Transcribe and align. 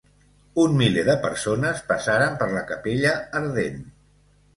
Un 0.61 0.71
miler 0.77 1.01
de 1.09 1.15
persones 1.25 1.83
passaren 1.91 2.33
per 2.39 2.47
la 2.53 2.63
capella 2.71 3.13
ardent. 3.41 3.79